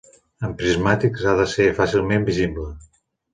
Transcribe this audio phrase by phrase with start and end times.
[0.47, 2.67] Amb prismàtics ha de ser fàcilment visible.